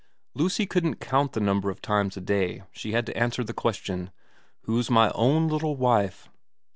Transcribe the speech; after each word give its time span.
Lucy 0.33 0.65
couldn't 0.65 0.95
count 0.95 1.33
the 1.33 1.39
number 1.39 1.69
of 1.69 1.79
times 1.79 2.17
a 2.17 2.21
day 2.21 2.63
she 2.71 2.93
had 2.93 3.05
to 3.05 3.15
answer 3.15 3.43
the 3.43 3.53
question, 3.53 4.09
* 4.37 4.61
Who's 4.63 4.89
my 4.89 5.11
own 5.11 5.47
little 5.47 5.75
wife 5.75 6.27